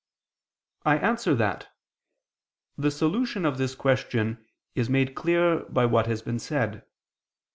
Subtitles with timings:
[0.83, 1.67] I answer that,
[2.75, 4.43] The solution of this question
[4.73, 6.83] is made clear by what has been said.